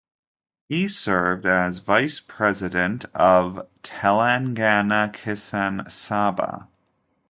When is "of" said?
3.13-3.53